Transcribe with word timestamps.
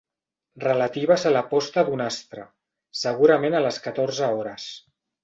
Relatives 0.61 1.25
a 1.29 1.33
la 1.33 1.43
posta 1.51 1.83
d'un 1.89 2.01
astre, 2.05 2.45
segurament 3.05 3.59
a 3.59 3.63
les 3.67 3.79
catorze 3.89 4.31
hores. 4.39 4.67